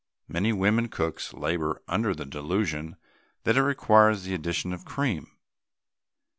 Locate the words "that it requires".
3.43-4.23